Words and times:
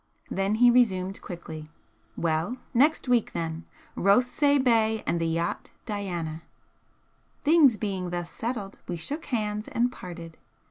Then 0.31 0.55
he 0.55 0.71
resumed 0.71 1.21
quickly: 1.21 1.69
"Well, 2.17 2.57
next 2.73 3.07
week, 3.07 3.33
then. 3.33 3.65
Rothesay 3.95 4.57
bay, 4.57 5.03
and 5.05 5.21
the 5.21 5.27
yacht 5.27 5.69
'Diana.'" 5.85 6.41
Things 7.43 7.77
being 7.77 8.09
thus 8.09 8.31
settled, 8.31 8.79
we 8.87 8.95
shook 8.97 9.25
hands 9.25 9.67
and 9.67 9.91
parted. 9.91 10.39